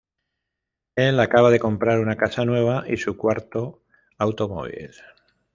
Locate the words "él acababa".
0.95-1.51